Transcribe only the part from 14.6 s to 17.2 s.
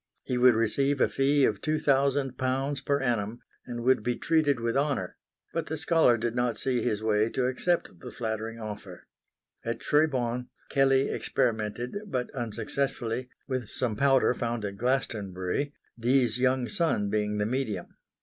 at Glastonbury, Dee's young son